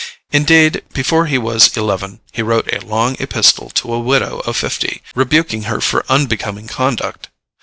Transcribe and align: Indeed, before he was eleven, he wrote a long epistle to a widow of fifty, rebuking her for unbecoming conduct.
Indeed, 0.31 0.81
before 0.95 1.27
he 1.27 1.37
was 1.37 1.77
eleven, 1.77 2.21
he 2.31 2.41
wrote 2.41 2.73
a 2.73 2.83
long 2.83 3.15
epistle 3.19 3.69
to 3.75 3.93
a 3.93 3.99
widow 3.99 4.39
of 4.47 4.57
fifty, 4.57 5.03
rebuking 5.13 5.65
her 5.65 5.79
for 5.79 6.03
unbecoming 6.09 6.65
conduct. 6.67 7.29